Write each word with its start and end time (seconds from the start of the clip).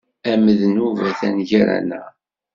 Amednub 0.31 0.97
atan 1.09 1.37
gar-aneɣ. 1.49 2.09